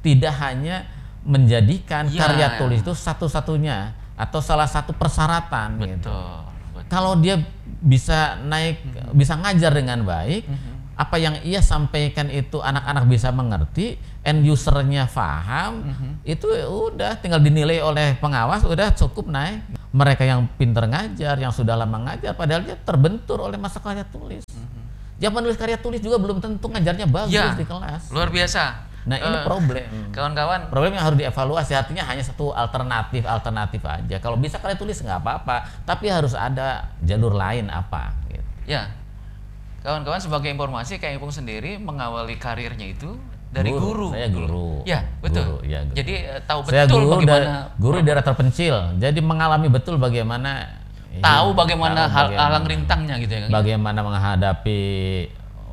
tidak 0.02 0.34
hanya 0.42 0.88
menjadikan 1.26 2.06
Ya. 2.08 2.30
karya 2.30 2.48
tulis 2.62 2.80
itu 2.86 2.94
satu-satunya 2.94 3.92
atau 4.16 4.40
salah 4.40 4.70
satu 4.70 4.94
persyaratan 4.94 5.82
gitu. 5.82 6.08
Betul. 6.08 6.38
betul. 6.78 6.90
Kalau 6.90 7.18
dia 7.18 7.42
bisa 7.82 8.38
naik, 8.46 8.80
bisa 9.12 9.34
ngajar 9.36 9.74
dengan 9.74 10.06
baik, 10.06 10.46
Mhm. 10.46 10.72
apa 10.96 11.16
yang 11.20 11.36
ia 11.44 11.60
sampaikan 11.60 12.30
itu 12.30 12.62
anak-anak 12.62 13.10
bisa 13.10 13.34
mengerti, 13.34 13.98
end 14.24 14.46
usernya 14.46 15.10
paham, 15.10 15.82
Mhm. 15.84 16.12
itu 16.24 16.48
udah 16.66 17.18
tinggal 17.20 17.42
dinilai 17.42 17.82
oleh 17.82 18.16
pengawas, 18.22 18.64
udah 18.64 18.94
cukup 18.96 19.28
naik. 19.28 19.66
Mereka 19.96 20.28
yang 20.28 20.44
pinter 20.60 20.84
ngajar, 20.84 21.40
yang 21.40 21.56
sudah 21.56 21.80
lama 21.80 21.96
ngajar, 22.04 22.36
padahal 22.36 22.68
dia 22.68 22.75
terbentur 22.75 23.40
oleh 23.40 23.56
masa 23.56 23.80
karya 23.80 24.04
tulis. 24.12 24.44
Menulis 25.16 25.56
karya 25.56 25.80
tulis 25.80 26.04
juga 26.04 26.20
belum 26.20 26.44
tentu 26.44 26.68
ngajarnya 26.68 27.08
bagus. 27.08 27.32
Ya. 27.32 27.56
di 27.56 27.64
kelas. 27.64 28.12
Luar 28.12 28.28
biasa. 28.28 28.92
Nah 29.06 29.22
ini 29.22 29.38
Eh, 29.38 29.44
problem. 29.46 29.86
Kawan-kawan, 30.12 30.68
Problem 30.68 30.98
yang 30.98 31.06
harus 31.06 31.18
dievaluasi 31.22 31.78
artinya 31.78 32.04
hanya 32.10 32.25
satu 32.25 32.52
alternatif 32.52 33.22
alternatif 33.24 33.82
aja. 33.86 34.18
Kalau 34.20 34.36
bisa 34.36 34.58
karya 34.60 34.75
tulis 34.75 34.98
nggak 35.00 35.22
apa-apa, 35.22 35.86
tapi 35.86 36.12
harus 36.12 36.34
ada 36.36 36.90
jalur 37.06 37.32
lain 37.38 37.72
apa. 37.72 38.12
Gitu. 38.28 38.44
ya 38.66 38.90
kawan-kawan 39.86 40.18
sebagai 40.18 40.50
informasi 40.50 40.98
kayak 40.98 41.22
Ipung 41.22 41.30
sendiri 41.30 41.78
mengawali 41.78 42.42
karirnya 42.42 42.90
itu 42.90 43.14
dari 43.56 43.72
guru. 43.72 44.12
Saya 44.12 44.28
guru. 44.28 44.68
Ya, 44.84 45.00
betul. 45.24 45.44
Guru, 45.48 45.58
ya, 45.64 45.80
guru. 45.82 45.96
Jadi 45.96 46.14
eh, 46.28 46.42
tahu 46.44 46.60
saya 46.68 46.84
betul 46.84 47.00
guru 47.00 47.12
bagaimana 47.16 47.46
da- 47.48 47.68
guru 47.80 47.96
di 47.96 48.06
daerah 48.06 48.24
terpencil. 48.24 48.76
Jadi 49.00 49.20
mengalami 49.24 49.68
betul 49.72 49.96
bagaimana 49.96 50.52
tahu 51.16 51.48
iya, 51.50 51.58
bagaimana 51.58 52.02
tahu 52.06 52.12
hal 52.12 52.26
bagaimana- 52.28 52.44
halang 52.44 52.66
rintangnya 52.68 53.16
gitu 53.18 53.32
ya. 53.32 53.40
Kang? 53.48 53.52
Bagaimana 53.56 54.00
menghadapi 54.04 54.80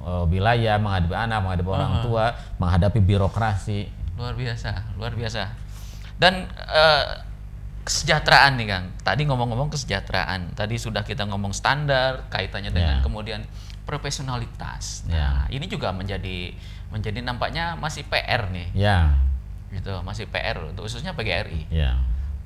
eh, 0.03 0.25
wilayah, 0.31 0.77
menghadapi 0.79 1.15
anak, 1.15 1.39
menghadapi 1.43 1.69
orang 1.69 1.93
tua, 2.01 2.25
menghadapi 2.57 2.99
birokrasi. 2.99 3.81
Luar 4.15 4.39
biasa, 4.39 4.71
luar 4.95 5.13
biasa. 5.13 5.43
Dan 6.17 6.47
eh, 6.55 7.05
kesejahteraan 7.83 8.55
nih 8.63 8.67
Kang. 8.71 8.85
Tadi 9.03 9.27
ngomong-ngomong 9.27 9.67
kesejahteraan. 9.69 10.55
Tadi 10.55 10.79
sudah 10.79 11.03
kita 11.03 11.27
ngomong 11.27 11.51
standar 11.51 12.31
kaitannya 12.31 12.71
dengan 12.71 12.97
Ya. 12.99 13.03
kemudian 13.03 13.43
profesionalitas. 13.83 15.05
Ya. 15.07 15.45
Nah, 15.45 15.45
ini 15.49 15.67
juga 15.67 15.91
menjadi 15.91 16.55
menjadi 16.89 17.19
nampaknya 17.21 17.75
masih 17.77 18.05
PR 18.05 18.53
nih. 18.53 18.69
Ya, 18.77 19.17
Gitu, 19.73 19.89
masih 20.05 20.29
PR 20.29 20.61
untuk 20.69 20.85
khususnya 20.85 21.17
PGRI. 21.17 21.65
ya. 21.73 21.97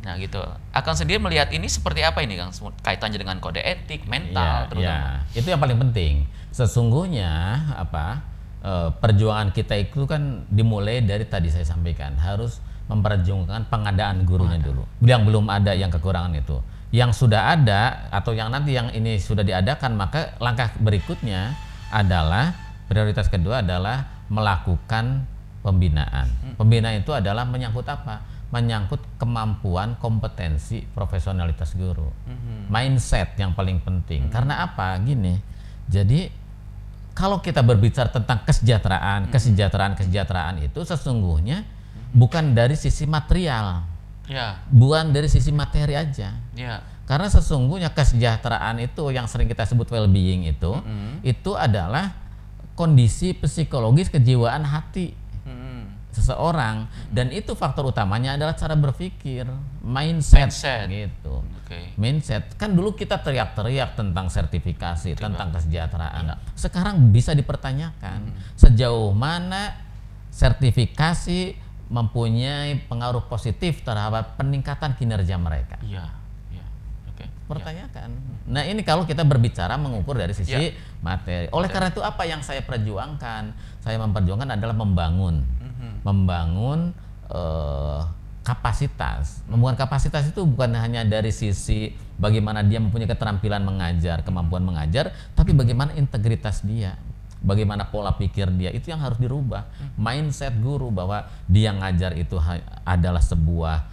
Nah, 0.06 0.14
gitu. 0.14 0.38
Akan 0.70 0.94
sendiri 0.94 1.18
melihat 1.18 1.50
ini 1.50 1.66
seperti 1.66 2.06
apa 2.06 2.22
ini 2.22 2.38
Kang? 2.38 2.54
Kaitannya 2.78 3.18
dengan 3.18 3.42
kode 3.42 3.58
etik, 3.58 4.06
mental 4.06 4.38
Ya, 4.38 4.68
terutama. 4.70 5.26
ya. 5.34 5.34
Itu 5.34 5.50
yang 5.50 5.58
paling 5.58 5.78
penting. 5.82 6.30
Sesungguhnya 6.54 7.30
apa 7.74 8.22
eh, 8.62 8.88
perjuangan 8.94 9.50
kita 9.50 9.74
itu 9.74 10.06
kan 10.06 10.46
dimulai 10.46 11.02
dari 11.02 11.26
tadi 11.26 11.50
saya 11.50 11.66
sampaikan 11.66 12.14
harus 12.14 12.62
memperjuangkan 12.86 13.66
pengadaan 13.66 14.22
gurunya 14.22 14.62
dulu. 14.62 14.86
Yang 15.02 15.22
belum 15.26 15.50
ada 15.50 15.74
yang 15.74 15.90
kekurangan 15.90 16.30
itu. 16.38 16.62
Yang 16.94 17.26
sudah 17.26 17.54
ada 17.58 18.10
atau 18.14 18.30
yang 18.32 18.50
nanti 18.50 18.74
yang 18.78 18.94
ini 18.94 19.18
sudah 19.18 19.42
diadakan 19.42 19.98
maka 19.98 20.38
langkah 20.38 20.70
berikutnya 20.78 21.54
adalah 21.90 22.54
prioritas 22.86 23.26
kedua 23.26 23.62
adalah 23.62 24.26
melakukan 24.30 25.26
pembinaan. 25.62 26.30
Pembinaan 26.54 27.02
itu 27.02 27.10
adalah 27.10 27.42
menyangkut 27.42 27.86
apa? 27.90 28.22
Menyangkut 28.54 29.02
kemampuan, 29.18 29.98
kompetensi, 29.98 30.86
profesionalitas 30.94 31.74
guru. 31.74 32.06
Mindset 32.70 33.34
yang 33.34 33.50
paling 33.58 33.82
penting. 33.82 34.30
Karena 34.30 34.62
apa? 34.62 34.94
Gini. 35.02 35.34
Jadi 35.90 36.30
kalau 37.16 37.42
kita 37.42 37.64
berbicara 37.66 38.12
tentang 38.12 38.46
kesejahteraan, 38.46 39.32
kesejahteraan, 39.32 39.98
kesejahteraan 39.98 40.56
itu 40.62 40.84
sesungguhnya 40.84 41.66
bukan 42.14 42.54
dari 42.54 42.76
sisi 42.78 43.08
material, 43.08 43.82
Ya, 44.26 44.58
bukan 44.68 45.10
dari 45.10 45.26
sisi 45.26 45.50
materi 45.50 45.94
aja. 45.94 46.34
ya. 46.52 46.76
Karena 47.06 47.30
sesungguhnya 47.30 47.90
kesejahteraan 47.90 48.82
itu 48.82 49.06
yang 49.08 49.24
sering 49.24 49.46
kita 49.46 49.62
sebut 49.62 49.86
well-being 49.86 50.42
itu, 50.44 50.74
itu 51.22 51.54
adalah 51.54 52.10
kondisi 52.74 53.30
psikologis 53.32 54.10
kejiwaan 54.10 54.66
hati 54.66 55.14
Mm-mm. 55.42 55.86
seseorang 56.10 56.84
dan 57.08 57.30
itu 57.30 57.54
faktor 57.54 57.86
utamanya 57.86 58.34
adalah 58.34 58.52
cara 58.52 58.74
berpikir, 58.74 59.46
mindset, 59.80 60.50
Mindset. 60.50 60.84
gitu. 60.90 61.46
Oke. 61.62 61.94
Mindset 61.94 62.52
kan 62.54 62.74
dulu 62.74 62.92
kita 62.92 63.22
teriak-teriak 63.22 63.94
tentang 63.94 64.26
sertifikasi, 64.26 65.14
tentang 65.14 65.54
kesejahteraan. 65.54 66.24
Iya. 66.26 66.36
Sekarang 66.52 67.14
bisa 67.14 67.30
dipertanyakan 67.32 68.18
Hmm. 68.26 68.38
sejauh 68.58 69.14
mana 69.14 69.78
sertifikasi 70.28 71.54
mempunyai 71.86 72.82
pengaruh 72.90 73.24
positif 73.30 73.82
terhadap 73.82 74.34
peningkatan 74.34 74.98
kinerja 74.98 75.38
mereka. 75.38 75.78
Iya, 75.86 76.10
iya. 76.50 76.66
Oke. 77.06 77.24
Pertanyakan. 77.46 78.10
Nah 78.50 78.62
ini 78.66 78.82
kalau 78.82 79.06
kita 79.06 79.22
berbicara 79.22 79.78
mengukur 79.78 80.18
dari 80.18 80.34
sisi 80.34 80.50
Ya. 80.50 80.74
materi. 80.98 81.46
Oleh 81.54 81.70
karena 81.70 81.94
itu 81.94 82.02
apa 82.02 82.26
yang 82.26 82.42
saya 82.42 82.62
perjuangkan? 82.66 83.54
Saya 83.78 84.02
memperjuangkan 84.02 84.50
adalah 84.58 84.74
membangun, 84.74 85.46
Mhm. 85.62 85.90
membangun 86.02 86.80
eh, 87.26 88.00
kapasitas. 88.46 89.42
Membangun 89.50 89.74
kapasitas 89.74 90.30
itu 90.30 90.46
bukan 90.46 90.70
hanya 90.78 91.02
dari 91.02 91.34
sisi 91.34 91.90
bagaimana 92.14 92.62
dia 92.62 92.78
mempunyai 92.78 93.10
keterampilan 93.10 93.66
mengajar, 93.66 94.22
kemampuan 94.22 94.62
mengajar, 94.62 95.10
tapi 95.34 95.50
bagaimana 95.50 95.90
integritas 95.98 96.62
dia, 96.62 96.94
bagaimana 97.40 97.88
pola 97.88 98.14
pikir 98.14 98.48
dia 98.56 98.72
itu 98.72 98.88
yang 98.88 99.00
harus 99.00 99.16
dirubah. 99.20 99.68
Mindset 99.96 100.56
guru 100.60 100.88
bahwa 100.90 101.26
dia 101.46 101.72
ngajar 101.72 102.16
itu 102.16 102.36
adalah 102.82 103.20
sebuah 103.20 103.84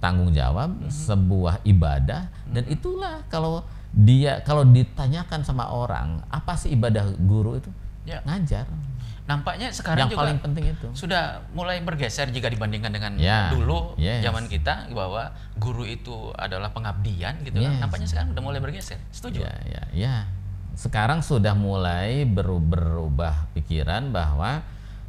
tanggung 0.00 0.32
jawab, 0.36 0.68
sebuah 0.92 1.64
ibadah 1.64 2.28
dan 2.52 2.64
itulah 2.68 3.24
kalau 3.32 3.64
dia 3.94 4.42
kalau 4.42 4.66
ditanyakan 4.66 5.46
sama 5.46 5.70
orang 5.70 6.18
apa 6.28 6.58
sih 6.58 6.74
ibadah 6.74 7.14
guru 7.14 7.56
itu 7.62 7.70
Ya. 8.04 8.20
ngajar 8.28 8.68
Nampaknya 9.24 9.72
sekarang 9.72 10.04
yang 10.04 10.12
juga 10.12 10.28
paling 10.28 10.36
penting 10.44 10.76
itu 10.76 10.88
sudah 10.92 11.40
mulai 11.56 11.80
bergeser 11.80 12.28
jika 12.28 12.52
dibandingkan 12.52 12.92
dengan 12.92 13.16
Ya, 13.16 13.48
dulu 13.48 13.96
yes. 13.96 14.20
zaman 14.20 14.44
kita 14.44 14.92
bahwa 14.92 15.32
guru 15.56 15.88
itu 15.88 16.28
adalah 16.36 16.68
pengabdian 16.76 17.40
gitu 17.40 17.56
kan. 17.56 17.72
Yes. 17.72 17.80
Nampaknya 17.80 18.08
sekarang 18.12 18.36
udah 18.36 18.44
mulai 18.44 18.60
bergeser. 18.60 19.00
Setuju? 19.08 19.40
ya 19.40 19.54
ya 19.64 19.82
ya 19.96 20.14
sekarang 20.74 21.22
sudah 21.22 21.54
mulai 21.54 22.26
beru- 22.26 22.62
berubah 22.62 23.50
pikiran 23.54 24.10
bahwa 24.10 24.62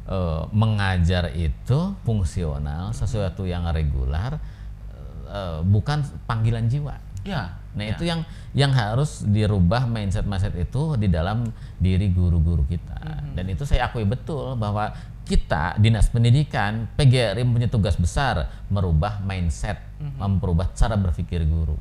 eh, 0.06 0.42
mengajar 0.54 1.30
itu 1.34 1.94
fungsional 2.06 2.94
sesuatu 2.94 3.44
yang 3.46 3.66
regular 3.70 4.38
eh, 5.26 5.60
bukan 5.66 6.06
panggilan 6.26 6.70
jiwa 6.70 7.06
Ya. 7.26 7.58
Nah 7.74 7.84
ya. 7.84 7.98
itu 7.98 8.06
yang 8.06 8.22
yang 8.54 8.70
harus 8.70 9.26
dirubah 9.26 9.84
mindset 9.90 10.24
mindset 10.24 10.54
itu 10.54 10.94
di 10.94 11.10
dalam 11.10 11.50
diri 11.76 12.08
guru-guru 12.14 12.62
kita. 12.70 12.96
Mm-hmm. 13.02 13.34
Dan 13.34 13.44
itu 13.50 13.66
saya 13.66 13.90
akui 13.90 14.06
betul 14.06 14.54
bahwa 14.54 14.94
kita 15.26 15.74
dinas 15.82 16.06
pendidikan 16.06 16.86
PGRI 16.94 17.42
punya 17.42 17.66
tugas 17.66 17.98
besar 17.98 18.46
merubah 18.70 19.18
mindset, 19.26 19.82
Mm-hmm. 19.98 20.22
memperubah 20.22 20.70
cara 20.78 20.94
berpikir 20.94 21.42
guru. 21.50 21.74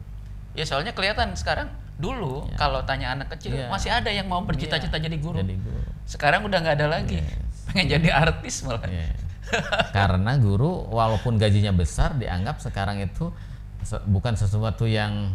Ya 0.58 0.66
soalnya 0.66 0.98
kelihatan 0.98 1.38
sekarang 1.38 1.70
dulu 1.96 2.44
kalau 2.56 2.84
tanya 2.84 3.16
anak 3.16 3.32
kecil 3.36 3.56
Ya. 3.56 3.72
masih 3.72 3.88
ada 3.88 4.12
yang 4.12 4.28
mau 4.28 4.44
bercita-cita 4.44 4.96
jadi 4.96 5.16
guru. 5.16 5.40
Jadi 5.40 5.56
guru. 5.56 5.80
Sekarang 6.04 6.44
udah 6.44 6.60
nggak 6.60 6.76
ada 6.76 6.88
lagi. 6.92 7.24
Pengen 7.68 7.88
jadi 7.88 8.10
artis 8.12 8.62
malah. 8.62 8.84
Ya. 8.86 9.16
Karena 9.92 10.36
guru 10.36 10.90
walaupun 10.90 11.38
gajinya 11.38 11.72
besar 11.72 12.18
dianggap 12.18 12.60
sekarang 12.60 13.00
itu 13.00 13.32
se- 13.82 14.02
bukan 14.04 14.34
sesuatu 14.34 14.84
yang 14.84 15.32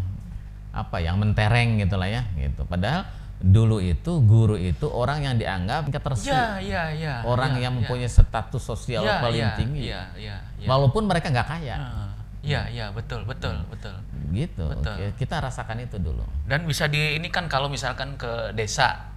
apa 0.71 0.99
yang 0.99 1.17
mentereng 1.17 1.79
gitu 1.79 1.97
lah 1.97 2.07
ya 2.07 2.23
gitu. 2.37 2.67
Padahal 2.67 3.07
dulu 3.41 3.81
itu 3.81 4.21
guru 4.21 4.55
itu 4.55 4.85
orang 4.85 5.25
yang 5.25 5.35
dianggap 5.35 5.89
Ya, 6.21 6.61
ya, 6.61 6.83
ya. 6.93 7.15
orang 7.25 7.57
ya, 7.57 7.65
yang 7.65 7.73
ya. 7.73 7.79
mempunyai 7.81 8.05
status 8.05 8.61
sosial 8.61 9.01
Ya, 9.01 9.17
paling 9.25 9.41
ya, 9.41 9.57
tinggi 9.57 9.83
Ya, 9.89 10.03
ya, 10.13 10.37
ya. 10.61 10.67
walaupun 10.69 11.09
mereka 11.09 11.33
nggak 11.33 11.49
kaya 11.49 11.77
Ah, 11.81 12.10
Ya, 12.41 12.65
ya, 12.67 12.89
betul, 12.89 13.23
betul, 13.23 13.53
betul. 13.67 13.93
gitu 14.31 14.65
Betul. 14.67 14.95
Oke, 14.95 15.07
kita 15.19 15.39
rasakan 15.39 15.77
itu 15.79 15.97
dulu 15.97 16.25
Dan 16.43 16.65
bisa 16.65 16.85
di 16.85 17.15
ini 17.15 17.29
kan 17.29 17.45
kalau 17.47 17.67
misalkan 17.67 18.17
ke 18.17 18.53
desa 18.53 19.13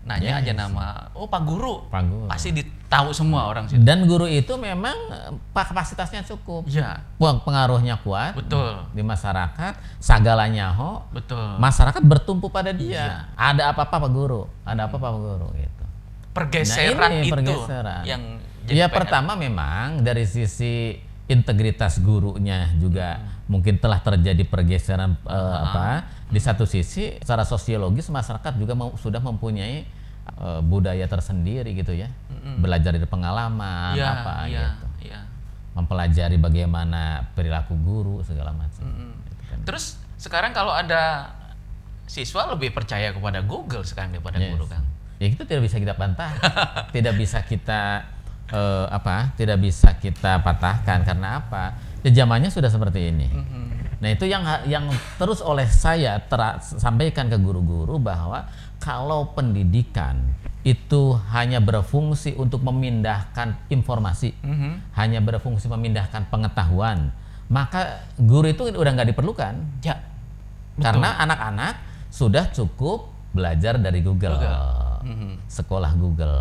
nanya 0.00 0.38
aja 0.38 0.52
nama, 0.52 1.10
oh 1.12 1.26
Pak 1.26 1.42
Guru, 1.42 1.84
Pak 1.84 2.00
Guru. 2.02 2.26
pasti 2.26 2.48
ditahu 2.50 3.12
semua 3.12 3.44
orang 3.44 3.66
situ. 3.66 3.76
dan 3.78 4.02
guru 4.02 4.24
itu 4.24 4.56
memang 4.56 4.94
eh, 5.10 5.28
kapasitasnya 5.52 6.24
cukup 6.24 6.64
Iya, 6.64 7.04
Peng- 7.14 7.42
pengaruhnya 7.42 7.98
kuat 7.98 8.32
betul, 8.32 8.88
di 8.90 9.02
masyarakat 9.02 9.76
sagalanya 9.98 10.72
ho 10.72 11.04
betul. 11.10 11.58
masyarakat 11.58 12.00
bertumpu 12.00 12.48
pada 12.48 12.70
Iya. 12.70 12.78
dia 12.78 13.04
ada 13.34 13.68
apa-apa 13.68 14.00
Pak 14.00 14.10
Guru 14.10 14.48
ada 14.62 14.86
apa-apa 14.86 15.06
Pak 15.08 15.18
Guru 15.18 15.48
gitu 15.52 15.84
Pergeseran 16.30 16.96
Nah, 17.02 17.10
ini 17.14 17.26
itu 17.26 17.34
pergeseran. 17.34 18.02
yang 18.06 18.22
jadi 18.62 18.78
ya 18.78 18.86
PR. 18.86 18.94
pertama 18.94 19.32
memang 19.34 20.00
dari 20.00 20.24
sisi 20.24 20.94
integritas 21.28 22.00
gurunya 22.00 22.72
juga 22.74 23.20
Hmm. 23.20 23.28
mungkin 23.50 23.76
telah 23.76 23.96
terjadi 23.98 24.44
pergeseran 24.44 25.16
eh, 25.22 25.34
apa 25.58 25.86
di 26.26 26.36
satu 26.36 26.64
sisi 26.64 27.16
secara 27.16 27.42
sosiologis 27.42 28.08
masyarakat 28.08 28.52
juga 28.56 28.72
mau- 28.72 28.96
sudah 28.96 29.18
mempunyai 29.18 29.84
eh, 30.28 30.60
budaya 30.62 31.04
tersendiri 31.04 31.72
gitu 31.74 31.92
ya 31.92 32.08
belajar 32.58 32.90
dari 32.90 33.04
pengalaman 33.04 33.92
Iya, 33.94 34.08
apa 34.14 34.34
iya, 34.46 34.60
gitu 34.70 34.86
iya. 35.06 35.20
mempelajari 35.72 36.36
bagaimana 36.36 37.02
perilaku 37.32 37.76
guru 37.76 38.20
segala 38.22 38.50
macam 38.50 38.84
Gitu 39.22 39.42
kan. 39.46 39.58
Terus 39.64 39.84
sekarang 40.16 40.50
kalau 40.50 40.72
ada 40.72 41.32
siswa 42.04 42.48
lebih 42.48 42.72
percaya 42.72 43.08
kepada 43.10 43.40
Google 43.40 43.84
sekarang 43.84 44.10
daripada 44.10 44.36
Yes. 44.36 44.50
guru 44.50 44.64
kan. 44.66 44.82
Ya 45.18 45.28
itu 45.28 45.42
tidak 45.42 45.62
bisa 45.62 45.76
kita 45.76 45.92
bantah, 45.92 46.30
tidak 46.94 47.14
bisa 47.14 47.42
kita 47.42 48.06
eh, 48.48 48.86
apa? 48.88 49.32
Tidak 49.36 49.56
bisa 49.56 49.96
kita 49.96 50.40
patahkan 50.40 51.04
karena 51.04 51.40
apa? 51.40 51.76
Ya 52.02 52.24
zamannya 52.24 52.48
sudah 52.48 52.70
seperti 52.70 53.10
ini. 53.10 53.28
Nah 53.98 54.08
itu 54.14 54.30
yang 54.30 54.46
yang 54.70 54.86
terus 55.18 55.42
oleh 55.42 55.66
saya 55.66 56.22
sampaikan 56.62 57.26
ke 57.26 57.34
guru-guru 57.34 57.98
bahwa 57.98 58.46
kalau 58.78 59.34
pendidikan 59.34 60.22
itu 60.62 61.18
hanya 61.34 61.58
berfungsi 61.58 62.38
untuk 62.38 62.62
memindahkan 62.62 63.58
informasi, 63.66 64.34
Mhm. 64.42 64.94
hanya 64.94 65.18
berfungsi 65.18 65.66
memindahkan 65.66 66.30
pengetahuan, 66.30 67.10
maka 67.50 68.06
guru 68.18 68.46
itu 68.46 68.70
udah 68.70 68.92
nggak 68.94 69.10
diperlukan 69.14 69.54
Ya, 69.82 69.98
karena 70.78 71.18
anak-anak 71.18 71.74
sudah 72.14 72.46
cukup 72.54 73.10
belajar 73.34 73.82
dari 73.82 73.98
Google. 74.00 74.38
Google. 74.38 74.66
Mhm. 75.10 75.32
sekolah 75.50 75.92
Google. 75.98 76.38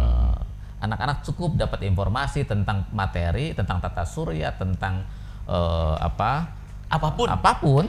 Anak-anak 0.78 1.26
cukup 1.26 1.58
dapat 1.58 1.82
informasi 1.84 2.46
tentang 2.46 2.86
materi, 2.94 3.54
tentang 3.54 3.82
tata 3.82 4.06
surya, 4.06 4.54
tentang 4.54 5.02
eh, 5.48 5.96
apa 5.98 6.54
Apa 6.88 7.12
pun. 7.12 7.28
apa 7.28 7.52
pun, 7.60 7.84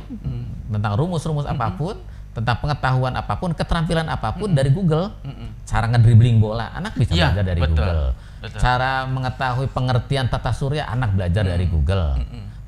tentang 0.66 0.98
rumus-rumus 0.98 1.46
apa 1.46 1.70
pun, 1.70 1.94
tentang 2.34 2.58
pengetahuan 2.58 3.14
apa 3.14 3.38
pun, 3.38 3.54
keterampilan 3.54 4.10
apa 4.10 4.34
pun 4.34 4.50
dari 4.50 4.74
Google. 4.74 5.14
Cara 5.62 5.86
ngedribbling 5.86 6.42
bola, 6.42 6.74
anak 6.74 6.98
bisa 6.98 7.14
Iya, 7.14 7.30
belajar 7.30 7.44
dari 7.46 7.60
betul. 7.62 7.76
Google. 7.78 8.02
Betul. 8.42 8.58
Cara 8.58 8.90
mengetahui 9.06 9.66
pengertian 9.70 10.26
tata 10.26 10.50
surya, 10.50 10.90
anak 10.90 11.14
belajar 11.14 11.46
dari 11.46 11.66
Google. 11.66 12.18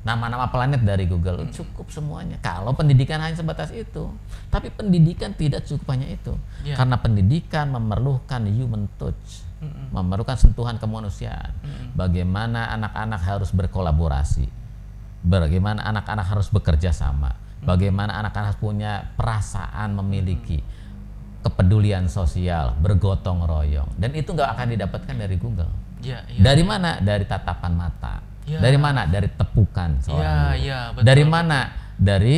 Nama-nama 0.01 0.47
planet 0.49 0.81
dari 0.81 1.05
Google, 1.05 1.45
cukup 1.51 1.91
semuanya. 1.91 2.39
Kalau 2.39 2.71
pendidikan 2.71 3.19
hanya 3.19 3.35
sebatas 3.35 3.69
itu, 3.69 4.09
tapi 4.47 4.71
pendidikan 4.71 5.29
tidak 5.31 5.61
cukup 5.63 5.93
hanya 5.93 6.09
itu, 6.09 6.31
Iya. 6.63 6.73
karena 6.73 6.95
pendidikan 6.95 7.69
memerlukan 7.69 8.41
human 8.47 8.89
touch, 8.95 9.43
memerlukan 9.91 10.37
sentuhan 10.37 10.81
kemanusiaan. 10.81 11.53
Bagaimana 11.93 12.73
anak-anak 12.73 13.21
harus 13.21 13.49
berkolaborasi, 13.53 14.49
bagaimana 15.21 15.85
anak-anak 15.85 16.25
harus 16.25 16.49
bekerja 16.49 16.89
sama, 16.89 17.37
bagaimana 17.61 18.17
anak-anak 18.25 18.57
punya 18.57 19.13
perasaan 19.13 19.93
memiliki 20.01 20.61
kepedulian 21.41 22.05
sosial, 22.05 22.77
bergotong 22.77 23.45
royong, 23.45 23.89
dan 23.97 24.13
itu 24.13 24.29
nggak 24.33 24.49
akan 24.57 24.67
didapatkan 24.77 25.15
dari 25.17 25.35
Google. 25.41 25.71
Iya, 26.01 26.25
iya. 26.29 26.41
Dari 26.41 26.63
mana? 26.65 26.97
Dari 27.01 27.25
tatapan 27.25 27.73
mata. 27.77 28.21
Ya. 28.49 28.57
Dari 28.57 28.77
mana? 28.77 29.05
Dari 29.05 29.29
tepukan 29.29 30.01
seorang 30.01 30.21
Ya, 30.25 30.33
guru. 30.33 30.65
ya, 30.65 30.79
betul, 30.97 31.05
Dari 31.05 31.23
mana? 31.25 31.59
Dari 32.01 32.37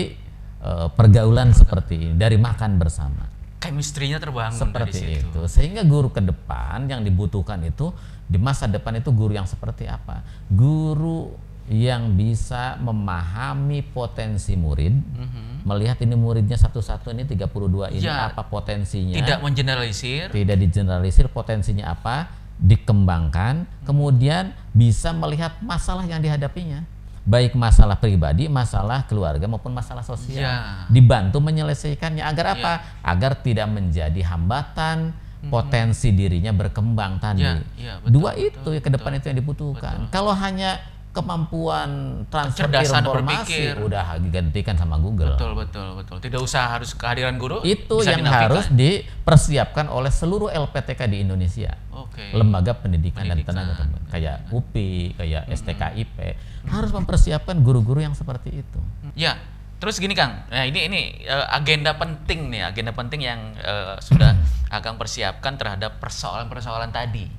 eh, 0.63 0.87
pergaulan 0.95 1.51
seperti 1.55 1.95
ini, 1.99 2.15
dari 2.19 2.35
makan 2.39 2.71
bersama. 2.79 3.23
Chemistry-nya 3.63 4.19
terbangun 4.19 4.59
Seperti 4.59 4.99
dari 4.99 5.15
situ. 5.15 5.27
itu. 5.29 5.41
Sehingga 5.47 5.81
guru 5.83 6.09
ke 6.09 6.19
depan 6.19 6.83
yang 6.85 6.99
dibutuhkan 6.99 7.63
itu 7.63 7.95
di 8.23 8.35
masa 8.35 8.67
depan 8.67 8.97
itu 8.97 9.09
guru 9.09 9.31
yang 9.31 9.45
seperti 9.45 9.87
apa? 9.87 10.19
Guru 10.47 11.31
yang 11.65 12.11
bisa 12.11 12.75
memahami 12.77 13.79
potensi 13.85 14.51
murid, 14.53 14.91
Mhm. 14.91 15.63
melihat 15.63 15.95
ini 15.97 16.11
muridnya 16.13 16.59
satu-satu 16.59 17.07
ini 17.09 17.23
32 17.23 17.87
ini 17.87 18.03
Ya. 18.03 18.27
apa 18.27 18.43
potensinya 18.43 19.15
Tidak 19.15 19.39
mengeneralisir. 19.39 20.27
tidak 20.27 20.59
digeneralisir 20.59 21.31
potensinya 21.31 21.87
apa 21.89 22.27
dikembangkan 22.59 23.63
kemudian 23.81 24.51
bisa 24.71 25.09
melihat 25.11 25.55
masalah 25.59 26.03
yang 26.03 26.19
dihadapinya 26.19 26.83
baik 27.23 27.55
masalah 27.55 27.95
pribadi 27.95 28.51
masalah 28.51 29.07
keluarga 29.07 29.47
maupun 29.47 29.71
masalah 29.71 30.03
sosial. 30.03 30.43
Ya. 30.43 30.85
dibantu 30.91 31.39
menyelesaikannya. 31.39 32.23
Agar 32.23 32.59
apa? 32.59 32.73
Agar 32.99 33.39
tidak 33.39 33.71
menjadi 33.71 34.21
hambatan 34.27 35.15
potensi 35.51 36.11
dirinya 36.15 36.55
berkembang 36.55 37.19
tadi. 37.19 37.43
Ya, 37.43 37.59
ya, 37.75 37.93
betul, 37.99 38.11
dua 38.15 38.31
betul, 38.31 38.47
itu 38.47 38.69
ya 38.79 38.81
ke 38.83 38.89
depan 38.95 39.11
itu 39.19 39.25
yang 39.27 39.37
dibutuhkan. 39.43 40.07
Kalau 40.07 40.31
hanya 40.31 40.79
kemampuan 41.13 41.89
transfer 42.27 42.65
Kecerdasan 42.65 43.05
informasi 43.05 43.53
berpikir. 43.53 43.73
udah 43.79 44.17
digantikan 44.17 44.73
sama 44.73 44.97
Google 44.97 45.37
Betul, 45.37 45.53
betul, 45.53 45.87
betul. 45.93 46.17
Tidak 46.17 46.41
usah 46.41 46.73
harus 46.73 46.91
kehadiran 46.91 47.37
guru. 47.37 47.61
itu 47.61 47.85
bisa 47.95 48.11
yang 48.11 48.25
dinafikan. 48.25 48.43
harus 48.49 48.65
dipersiapkan 48.67 49.85
oleh 49.87 50.09
seluruh 50.09 50.49
LPTK 50.49 51.05
di 51.05 51.21
Indonesia 51.21 51.69
Oke. 51.91 52.33
lembaga 52.33 52.73
pendidikan, 52.73 53.23
dan 53.23 53.37
Pendidikan. 53.37 53.53
tenaga 53.55 53.73
pendidikan 53.77 54.09
kayak 54.09 54.35
UPI, 54.49 54.91
kayak 55.15 55.43
STKIP 55.49 56.17
harus 56.65 56.91
mempersiapkan 56.91 57.55
guru-guru 57.59 57.99
yang 57.99 58.13
seperti 58.13 58.49
itu. 58.55 58.79
Ya, 59.13 59.37
terus 59.77 59.97
gini 59.97 60.13
Kang. 60.13 60.45
Nah 60.47 60.63
ini 60.63 60.85
ini 60.87 61.01
eh, 61.21 61.45
agenda 61.47 61.93
penting 61.93 62.49
nih, 62.49 62.65
agenda 62.65 62.89
penting 62.89 63.21
yang 63.21 63.39
eh, 63.55 63.97
sudah 63.99 64.33
Akang 64.69 64.97
persiapkan 64.97 65.53
terhadap 65.53 66.01
persoalan-persoalan 66.01 66.89
tadi. 66.89 67.29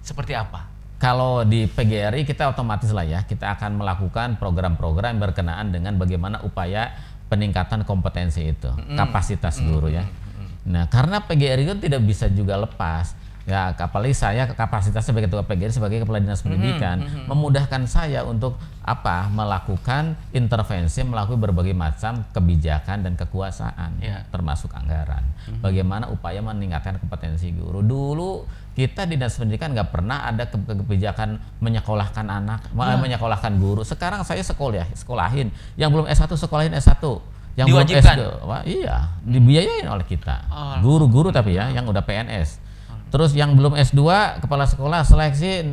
Seperti 0.00 0.32
apa? 0.32 0.64
Kalau 0.98 1.46
di 1.46 1.70
PGRI 1.70 2.26
kita 2.26 2.50
otomatis 2.50 2.90
lah 2.90 3.06
ya, 3.06 3.22
kita 3.22 3.54
akan 3.54 3.78
melakukan 3.78 4.34
program-program 4.42 5.22
berkenaan 5.22 5.70
dengan 5.70 5.94
bagaimana 5.94 6.42
upaya 6.42 6.90
peningkatan 7.30 7.86
kompetensi 7.86 8.50
itu, 8.50 8.70
kapasitas 8.98 9.62
guru 9.62 9.94
ya. 9.94 10.02
Nah, 10.66 10.90
karena 10.90 11.22
PGRI 11.22 11.70
itu 11.70 11.76
tidak 11.78 12.02
bisa 12.02 12.26
juga 12.26 12.58
lepas. 12.58 13.14
Ya, 13.48 13.72
apalagi 13.72 14.12
saya 14.12 14.44
kapasitasnya 14.44 15.08
sebagai 15.08 15.26
ketua 15.26 15.40
PGRI 15.40 15.72
sebagai 15.72 15.98
kepala 15.98 16.20
dinas 16.20 16.44
pendidikan 16.44 17.00
memudahkan 17.24 17.88
saya 17.88 18.20
untuk 18.22 18.60
apa? 18.82 19.24
melakukan 19.28 20.16
intervensi, 20.30 21.00
melakukan 21.00 21.40
berbagai 21.42 21.72
macam 21.72 22.28
kebijakan 22.28 23.02
dan 23.02 23.12
kekuasaan, 23.14 23.96
Ya. 23.98 24.24
termasuk 24.26 24.68
anggaran. 24.70 25.24
Bagaimana 25.58 26.08
upaya 26.08 26.40
meningkatkan 26.40 26.96
kompetensi 26.98 27.48
guru. 27.50 27.80
Dulu 27.80 28.44
kita 28.74 29.04
di 29.04 29.16
dinas 29.16 29.32
pendidikan 29.34 29.72
nggak 29.72 29.90
pernah 29.90 30.24
ada 30.24 30.44
ke- 30.44 30.56
ke- 30.58 30.76
kebijakan 30.78 31.36
menyekolahkan 31.58 32.26
anak, 32.26 32.68
Ya. 32.70 32.96
menyekolahkan 32.98 33.56
guru. 33.56 33.80
Sekarang 33.80 34.20
saya 34.22 34.40
sekolah, 34.40 34.92
sekolahin. 34.92 35.48
Yang 35.74 35.90
belum 35.90 36.06
S1 36.06 36.36
sekolahin 36.36 36.72
S1. 36.74 37.00
Yang 37.54 37.66
belum 37.66 37.80
Diwajibkan? 37.82 38.14
S2, 38.14 38.22
wah, 38.44 38.62
iya, 38.62 38.96
dibiayain 39.20 39.82
oleh 39.84 40.04
kita. 40.04 40.36
Oh. 40.46 40.76
Guru-guru 40.80 41.28
tapi 41.28 41.54
ya, 41.54 41.66
yang 41.68 41.84
udah 41.84 42.00
PNS. 42.00 42.67
Terus 43.08 43.32
yang 43.32 43.56
belum 43.56 43.72
S2, 43.72 44.00
kepala 44.44 44.68
sekolah 44.68 45.00
seleksi, 45.00 45.64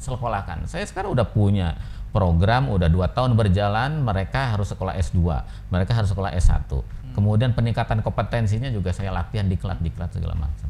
sekolahkan. 0.00 0.64
Saya 0.64 0.88
sekarang 0.88 1.12
udah 1.12 1.28
punya 1.28 1.76
program, 2.10 2.72
udah 2.72 2.88
dua 2.88 3.12
tahun 3.12 3.36
berjalan, 3.36 4.00
mereka 4.00 4.56
harus 4.56 4.72
sekolah 4.72 4.96
S2, 4.96 5.20
mereka 5.68 5.92
harus 5.92 6.08
sekolah 6.10 6.32
S1. 6.32 6.72
Kemudian 7.12 7.52
peningkatan 7.52 8.00
kompetensinya 8.00 8.70
juga 8.72 8.94
saya 8.96 9.12
latihan 9.12 9.44
diklat-diklat 9.50 10.10
segala 10.14 10.34
macam. 10.38 10.68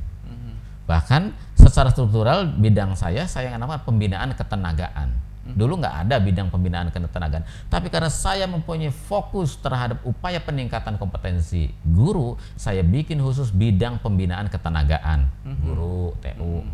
Bahkan 0.90 1.22
secara 1.54 1.94
struktural 1.94 2.50
bidang 2.58 2.98
saya 2.98 3.22
saya 3.30 3.54
yang 3.54 3.62
namanya 3.62 3.86
pembinaan 3.86 4.34
ketenagaan. 4.34 5.14
Dulu 5.56 5.80
nggak 5.80 6.06
ada 6.06 6.16
bidang 6.20 6.48
pembinaan 6.48 6.88
ketenagaan, 6.90 7.44
tapi 7.72 7.88
karena 7.88 8.10
saya 8.12 8.44
mempunyai 8.46 8.92
fokus 8.92 9.56
terhadap 9.58 10.02
upaya 10.02 10.38
peningkatan 10.42 10.96
kompetensi 10.96 11.70
guru, 11.82 12.36
saya 12.54 12.84
bikin 12.84 13.18
khusus 13.22 13.50
bidang 13.54 13.98
pembinaan 14.00 14.50
ketenagaan. 14.50 15.30
Guru 15.62 16.14
TU. 16.20 16.64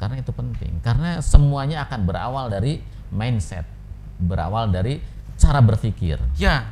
Karena 0.00 0.16
itu 0.16 0.32
penting, 0.32 0.80
karena 0.80 1.20
semuanya 1.20 1.84
akan 1.84 2.08
berawal 2.08 2.48
dari 2.48 2.80
mindset, 3.12 3.68
berawal 4.16 4.72
dari 4.72 5.00
cara 5.36 5.60
berpikir. 5.60 6.16
Ya, 6.40 6.68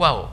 wow, 0.00 0.32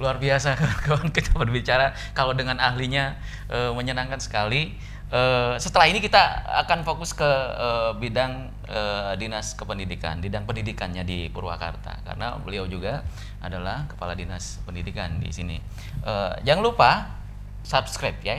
luar 0.00 0.16
biasa 0.16 0.56
kawan 0.88 1.12
kita 1.12 1.36
berbicara. 1.36 1.92
Kalau 2.16 2.32
dengan 2.32 2.56
ahlinya 2.56 3.20
eh, 3.52 3.70
menyenangkan 3.70 4.18
sekali. 4.18 4.74
Eh, 5.10 5.54
setelah 5.58 5.90
ini 5.90 5.98
kita 5.98 6.22
akan 6.62 6.86
fokus 6.86 7.10
ke 7.18 7.26
eh, 7.58 7.90
bidang 7.98 8.46
eh, 8.70 9.12
dinas 9.18 9.58
kependidikan, 9.58 10.22
bidang 10.22 10.46
pendidikannya 10.46 11.02
di 11.02 11.26
Purwakarta 11.34 11.98
karena 12.06 12.38
beliau 12.38 12.70
juga 12.70 13.02
adalah 13.42 13.90
kepala 13.90 14.14
dinas 14.14 14.62
pendidikan 14.62 15.18
di 15.18 15.34
sini. 15.34 15.58
Eh, 16.06 16.32
jangan 16.46 16.62
lupa 16.62 17.10
subscribe 17.66 18.22
ya. 18.22 18.38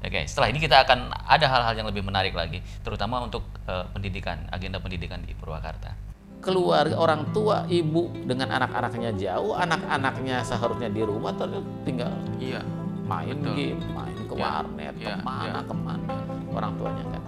Oke, 0.00 0.24
setelah 0.28 0.48
ini 0.52 0.60
kita 0.60 0.84
akan 0.84 1.12
ada 1.12 1.44
hal-hal 1.48 1.76
yang 1.76 1.88
lebih 1.88 2.00
menarik 2.04 2.32
lagi, 2.36 2.60
terutama 2.84 3.20
untuk 3.24 3.44
eh, 3.64 3.84
pendidikan, 3.92 4.44
agenda 4.52 4.76
pendidikan 4.76 5.24
di 5.24 5.32
Purwakarta. 5.32 6.12
keluarga 6.40 6.96
orang 6.96 7.36
tua 7.36 7.68
ibu 7.68 8.08
dengan 8.24 8.48
anak-anaknya 8.56 9.12
jauh 9.12 9.52
anak-anaknya 9.52 10.40
seharusnya 10.40 10.88
di 10.88 11.04
rumah 11.04 11.36
terus 11.36 11.60
tinggal 11.84 12.08
Iya. 12.40 12.64
Main 13.10 13.36
Betul. 13.42 13.54
game 13.58 13.80
main 13.90 14.14
ke 14.14 14.34
Ya, 14.38 14.42
warnet 14.62 14.94
ya, 14.94 15.06
ke 15.10 15.12
mana 15.26 15.58
ya. 15.58 15.60
ke 15.66 15.74
mana 15.74 16.14
orang 16.54 16.72
tuanya 16.78 17.04
kan. 17.10 17.22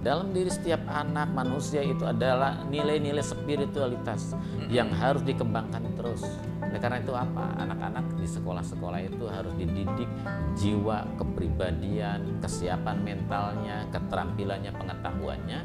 Dalam 0.00 0.30
diri 0.30 0.46
setiap 0.46 0.86
anak 0.86 1.34
manusia 1.34 1.82
itu 1.82 2.06
adalah 2.06 2.62
nilai-nilai 2.70 3.26
spiritualitas 3.26 4.38
yang 4.70 4.86
harus 4.94 5.18
dikembangkan 5.26 5.82
terus. 5.98 6.22
Oleh 6.62 6.78
karena 6.78 7.02
itu 7.02 7.10
apa? 7.10 7.58
Anak-anak 7.58 8.14
di 8.14 8.22
sekolah-sekolah 8.22 9.02
itu 9.02 9.26
harus 9.26 9.50
dididik 9.58 10.06
jiwa 10.54 11.02
kepribadian 11.18 12.38
kesiapan 12.38 13.02
mentalnya 13.02 13.82
keterampilannya 13.90 14.70
pengetahuannya 14.78 15.58